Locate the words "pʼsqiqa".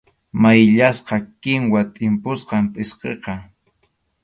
2.73-3.33